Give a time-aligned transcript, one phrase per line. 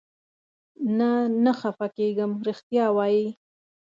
[0.97, 1.09] نه،
[1.43, 3.25] نه خفه کېږم، رښتیا وایې؟